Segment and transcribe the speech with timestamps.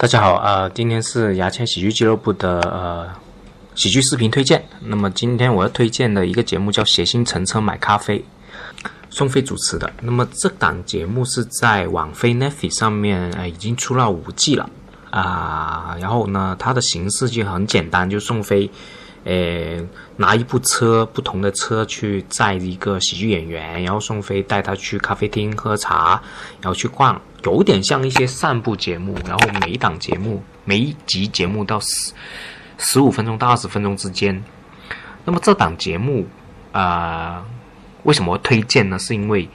[0.00, 3.06] 大家好，呃，今天是牙签喜剧俱乐部的呃
[3.74, 4.64] 喜剧视频推荐。
[4.80, 8.18] 那么今天我要推荐的一个节目叫《谐星乘车买咖啡》，
[9.10, 9.92] 宋飞主持的。
[10.00, 14.70] 那么这档节目是在网飞 Netflix 上面，呃，已经出了五季了
[15.10, 15.94] 啊。
[16.00, 18.70] 然后呢，它的形式就很简单，就宋飞，
[19.24, 19.78] 呃，
[20.16, 26.20] 拿一部车，不同的车去载一个喜剧演员，然后宋飞带他去咖啡厅喝茶，
[26.60, 27.20] 然后去逛。
[27.44, 32.12] 有点像一些散步节目，然后每一档节目、每一集节目到十
[32.76, 34.42] 十五分钟到二十分钟之间。
[35.24, 36.26] 那么这档节目
[36.72, 37.44] 啊，
[38.02, 38.98] 为什么推荐呢？
[38.98, 39.48] 是因为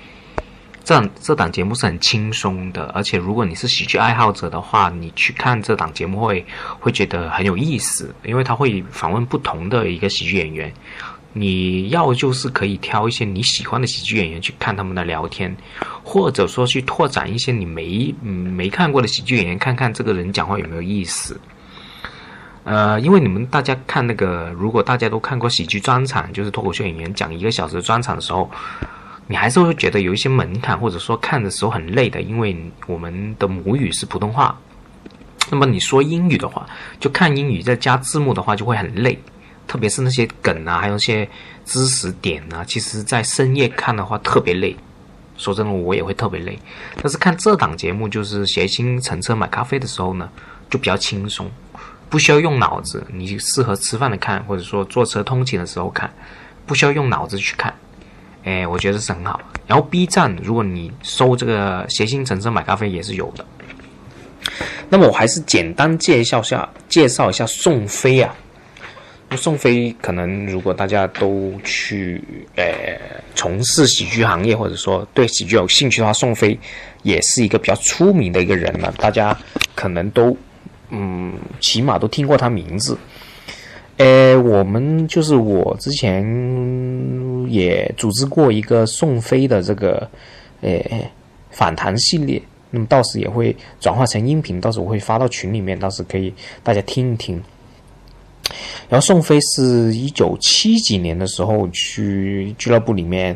[0.86, 6.46] 这这档节目是很轻松的，而且如果你是喜剧爱好者的话，你去看这档节目会
[6.80, 10.72] 会觉得很有意思，因为他会访问不同的一个喜剧演员。
[11.34, 15.54] 你要就是可以挑一些你喜欢的喜剧演员去看他们的聊天，
[16.04, 21.38] 或者说去拓展一些你没没看过的喜剧演员，看看这个人讲话有没有意思。
[22.64, 28.49] 呃，因为你们大家看那个，如果大家都看过喜剧专场，就是脱口秀演员讲一个小时的专场的时候，
[29.27, 32.55] 你还是会觉得有一些门槛，或者说看的时候很累的，因为
[32.87, 34.57] 我们的母语是普通话。
[35.51, 36.68] 那么你说英语的话，
[36.99, 39.18] 就看英语再加字幕的话，就会很累。
[39.68, 41.27] 特别是那些梗啊，还有一些
[41.65, 44.76] 知识点啊，其实，在深夜看的话特别累。
[45.37, 46.57] 说真的，我也会特别累。
[47.01, 50.29] 但是看这档节目，就是谐星乘车买咖啡的时候呢，
[50.70, 51.49] 就比较轻松，
[52.09, 53.05] 不需要用脑子。
[53.12, 56.13] 你适合吃饭的看，或者说坐车通勤的时候看，
[56.65, 57.73] 不需要用脑子去看。
[58.46, 59.40] 哎，我觉得是很好。
[59.68, 63.46] 然后 B 站，如果你搜这个谐星乘车买咖啡，也是有的。
[64.88, 68.34] 那么我还是简单介绍下，介绍一下宋飞啊。
[69.35, 72.24] 宋飞可能，如果大家都去
[72.56, 72.72] 呃
[73.34, 76.57] 从事喜剧行业，或者说对喜剧有兴趣的话，宋飞
[77.02, 78.94] 也是一个比较出名的一个人了。
[78.97, 79.35] 大家
[79.74, 80.38] 可能都
[80.91, 82.96] 嗯，起码都听过他名字。
[83.97, 86.22] 呃，我们就是我之前
[87.47, 90.09] 也组织过一个宋飞的这个
[90.62, 90.80] 呃
[91.52, 97.42] 反弹系列，那么到时也会转化成音频，到时我会发到群里面，到时可以大家听一听。
[98.90, 103.36] 然后宋飞是一九七几年的时候去俱乐部里面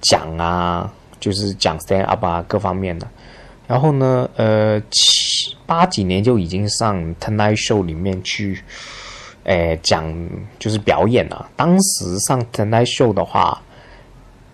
[0.00, 3.08] 讲啊，就是讲 stand up 啊各方面的。
[3.66, 8.60] 然后呢，呃，七八几年就已经上 Tonight Show 里面去，
[9.44, 10.14] 诶讲
[10.58, 11.48] 就是表演了。
[11.56, 13.60] 当时上 Tonight Show 的话，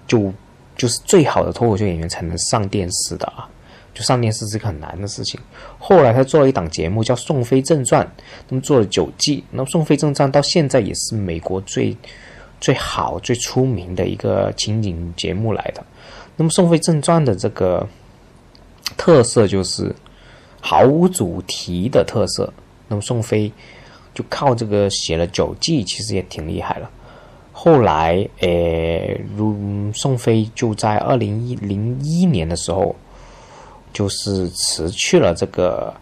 [0.07, 0.33] 就
[0.77, 3.49] 就是最好的脱口秀演员才能上电视的啊。
[3.95, 5.41] 就上电视是个很难的事情。
[5.77, 8.07] 后来他做了一档节目叫《宋飞正传》，
[8.49, 9.43] 那么做了九季。
[9.51, 11.97] 那么《宋飞正传》到现在也是美国最
[12.61, 15.85] 最好、最出名的一个情景节目来的。
[16.37, 17.85] 那么《宋飞正传》的这个
[18.97, 19.93] 特色就是
[20.61, 22.53] 毫无主题的特色。
[22.87, 23.51] 那么宋飞
[24.19, 26.91] 就靠这个写了九季，其实也挺厉害了。
[27.53, 32.97] 后来，诶，如宋飞就在二零一零一年的时候。
[33.91, 35.93] 就是辞去了这个，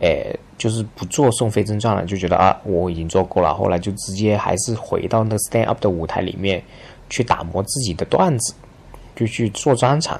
[0.00, 3.54] 诶，就是不做宋飞正传了，就觉得啊，我已经做够了。
[3.54, 6.60] 后来就直接还是回到那个 stand up 的舞台里面
[7.10, 8.54] 去打磨自己的段子，
[9.14, 10.18] 就去做专场，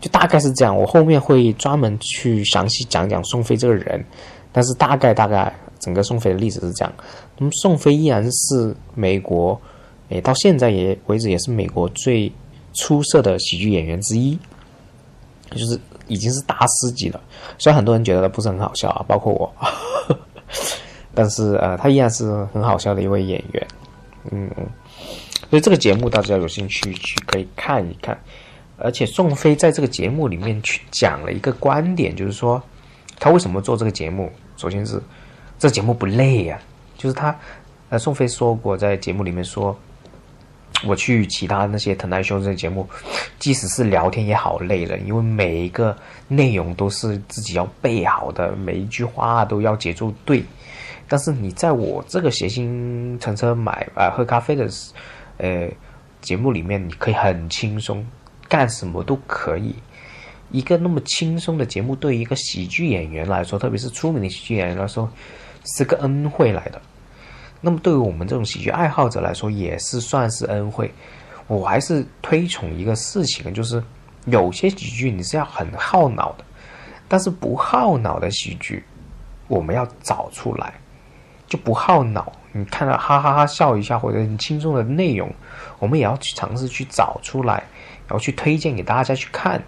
[0.00, 0.76] 就大概是这样。
[0.76, 4.04] 我后面会专门去详细讲讲宋飞这个人，
[4.58, 6.92] 但是大概大概整个宋飞的例子是这样。
[7.36, 9.60] 那么宋飞依然是美国，
[10.08, 12.32] 诶，到现在也为止也是美国最
[12.74, 14.36] 出色的喜剧演员之一，
[15.52, 15.78] 就是。
[16.10, 17.20] 已经是大师级了，
[17.58, 19.54] 虽然很多人觉得他不是很好笑啊，包括我，
[21.14, 23.68] 但是呃，他依然是很好笑的一位演员，
[24.30, 24.50] 嗯，
[25.50, 28.18] 所以这个节目大家有兴趣去可以看一看，
[28.78, 32.62] 而且宋飞在这个节目里面去讲了一个观点，就是说
[33.18, 35.00] 他为什么做这个节目，首先是
[35.58, 36.58] 这节目不累呀，
[36.98, 37.34] 就是他
[37.88, 39.74] 呃，宋飞说过在节目里面说。
[40.86, 42.88] 我去其他那些腾台秀这些节目，
[43.40, 45.96] 即使是聊天也好累了，因为每一个
[46.28, 50.44] 内容都是自己要背好的，每一句话都要节奏对。
[51.08, 54.68] 但是你在我这个谐星乘车买啊喝咖啡的
[55.38, 55.68] 呃
[56.20, 58.06] 节目里面，你可以很轻松，
[58.46, 59.74] 干什么都可以。
[60.50, 65.10] 一个那么轻松的节目，对于一个喜剧演员来说，特别是出名的喜剧演员来说，
[65.76, 66.80] 是个恩惠来的。
[67.60, 70.90] 那么对于我们这种喜剧爱好者来说，也是算是恩惠。
[71.48, 73.82] 我还是推崇一个事情，就是
[74.26, 76.44] 有些喜剧你是要很耗脑的，
[77.08, 78.84] 但是不耗脑的喜剧，
[79.48, 80.74] 我们要找出来，
[81.46, 82.32] 就不耗脑。
[82.52, 85.30] 你看到哈哈哈笑一下或者很轻松的内容，
[85.78, 87.54] 我们也要去尝试去找出来，
[88.06, 89.62] 然后去推荐给大家去看。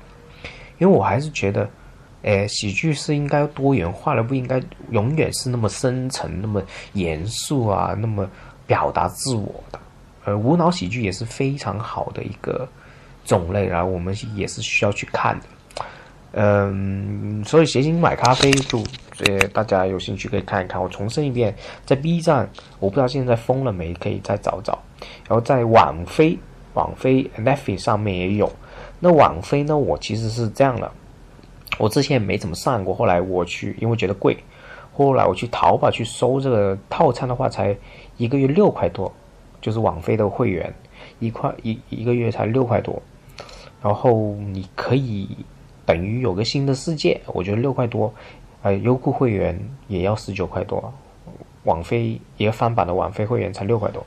[0.81, 1.69] 因为我还是觉得，
[2.23, 4.61] 诶，喜剧是应该多元化的，不应该
[4.91, 6.61] 永远是那么深沉、那么
[6.94, 8.29] 严肃啊，那么
[8.67, 9.79] 表达自我的。
[10.25, 12.69] 呃，无脑喜剧也是非常好的一个
[13.25, 15.47] 种类，然后我们也是需要去看的。
[16.32, 18.79] 嗯，所以谐星买咖啡就，
[19.27, 20.81] 呃，大家有兴趣可以看一看。
[20.81, 21.55] 我重申一遍，
[21.85, 22.49] 在 B 站，
[22.79, 24.79] 我不知道现在封了没，可以再找找。
[25.29, 26.38] 然后在网飞，
[26.75, 28.50] 网飞 Netflix 上面也有。
[29.00, 30.91] 那网飞呢，我其实是这样的，
[31.79, 34.37] 我之前也没怎么上过，后来我去，因为觉得贵，
[34.93, 37.76] 后来我去淘宝去搜这个套餐的话，才
[38.17, 39.12] 一个月六块多，
[39.61, 40.73] 就是网飞的会员，
[41.19, 43.02] 一块一一个月才六块多，
[43.82, 45.29] 然后你可以。
[45.87, 48.14] 等于有个新的世界，我觉得六块多，
[48.62, 49.58] 呃，优酷会员
[49.88, 50.93] 也要十九块多，
[51.64, 54.06] 网飞一个翻版的网飞会员才六块多，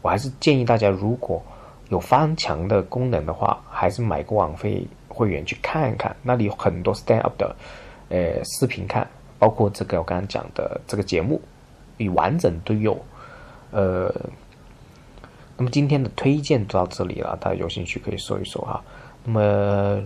[0.00, 1.42] 我还是建议大家如果
[1.88, 7.54] 有翻墙的功能的话，还是买个网费会员去看一看，那里有很多 stand up 的，
[8.08, 9.08] 呃，视频看，
[9.38, 11.40] 包括这个我刚刚讲的这个节目，
[11.96, 12.98] 与完整都有，
[13.70, 14.14] 呃，
[15.56, 18.82] 那么今天的推荐就到这里了，大家有兴趣可以搜一搜哈，
[19.24, 20.02] 那么。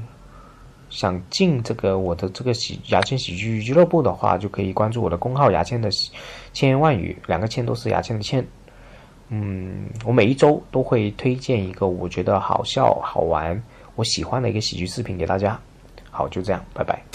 [0.91, 5.91] 想进这个我的这个喜牙签喜剧俱乐部的话，就可以关注我的公号“牙签的
[6.55, 8.43] 千言万语”，两个“签”都是牙签的“签”。
[9.31, 13.61] 嗯，我每一周都会推荐一个我觉得好笑、好玩、
[13.95, 15.59] 我喜欢的一个喜剧视频给大家。
[16.11, 17.08] 好，就这样，拜拜。